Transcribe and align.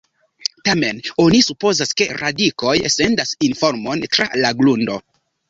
Tamen 0.69 1.01
oni 1.23 1.41
supozas 1.47 1.91
ke 2.01 2.07
radikoj 2.23 2.73
sendas 2.95 3.35
informon 3.51 4.03
tra 4.17 4.29
la 4.43 4.53
grundo. 4.65 4.99